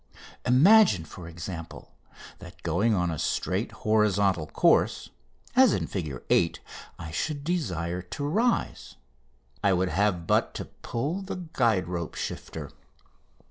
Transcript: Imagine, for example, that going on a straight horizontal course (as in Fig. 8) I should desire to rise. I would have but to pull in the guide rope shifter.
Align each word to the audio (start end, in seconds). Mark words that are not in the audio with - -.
Imagine, 0.47 1.05
for 1.05 1.27
example, 1.27 1.91
that 2.39 2.63
going 2.63 2.95
on 2.95 3.11
a 3.11 3.19
straight 3.19 3.71
horizontal 3.85 4.47
course 4.47 5.11
(as 5.55 5.73
in 5.73 5.85
Fig. 5.85 6.23
8) 6.27 6.59
I 6.97 7.11
should 7.11 7.43
desire 7.43 8.01
to 8.01 8.27
rise. 8.27 8.95
I 9.63 9.73
would 9.73 9.89
have 9.89 10.25
but 10.25 10.55
to 10.55 10.65
pull 10.65 11.19
in 11.19 11.25
the 11.25 11.45
guide 11.53 11.87
rope 11.87 12.15
shifter. 12.15 12.71